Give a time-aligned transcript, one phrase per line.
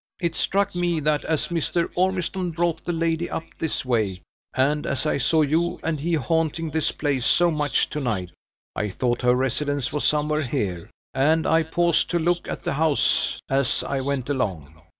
[0.19, 1.87] It struck me that, as Mr.
[1.93, 4.19] Ormiston brought the lady up this way,
[4.55, 8.31] and as I saw you and he haunting this place so much to night,
[8.75, 13.39] I thought her residence was somewhere here, and I paused to look at the house
[13.47, 14.81] as I went along.